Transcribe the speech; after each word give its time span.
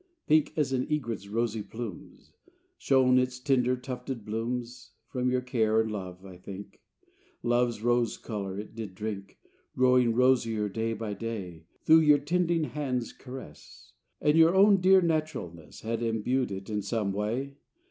Pink 0.25 0.51
As 0.57 0.73
an 0.73 0.91
egret's 0.91 1.27
rosy 1.27 1.61
plumes 1.61 2.31
Shone 2.79 3.19
its 3.19 3.37
tender 3.39 3.77
tufted 3.77 4.25
blooms. 4.25 4.93
From 5.09 5.29
your 5.29 5.41
care 5.41 5.79
and 5.79 5.91
love, 5.91 6.25
I 6.25 6.37
think, 6.37 6.81
Love's 7.43 7.83
rose 7.83 8.17
color 8.17 8.57
it 8.57 8.73
did 8.73 8.95
drink, 8.95 9.37
Growing 9.77 10.15
rosier 10.15 10.69
day 10.69 10.93
by 10.93 11.13
day 11.13 11.65
Through 11.85 11.99
your 11.99 12.17
'tending 12.17 12.63
hand's 12.63 13.13
caress: 13.13 13.93
And 14.19 14.35
your 14.35 14.55
own 14.55 14.77
dear 14.81 15.01
naturalness 15.03 15.81
Had 15.81 16.01
imbued 16.01 16.51
it 16.51 16.67
in 16.67 16.81
some 16.81 17.13
way. 17.13 17.57